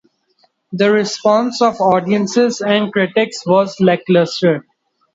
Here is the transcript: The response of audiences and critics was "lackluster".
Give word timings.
The 0.73 0.91
response 0.91 1.61
of 1.61 1.79
audiences 1.79 2.59
and 2.59 2.91
critics 2.91 3.45
was 3.45 3.79
"lackluster". 3.79 4.65